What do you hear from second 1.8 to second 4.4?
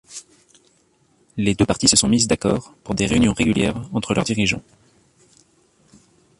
se sont mises d'accord pour des réunions régulières entre leurs